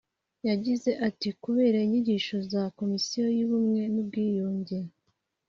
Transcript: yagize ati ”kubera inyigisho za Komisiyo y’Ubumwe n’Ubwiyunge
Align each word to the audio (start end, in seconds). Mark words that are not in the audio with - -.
yagize 0.49 0.89
ati 1.07 1.29
”kubera 1.43 1.77
inyigisho 1.81 2.35
za 2.51 2.63
Komisiyo 2.77 3.23
y’Ubumwe 3.37 3.81
n’Ubwiyunge 3.93 4.77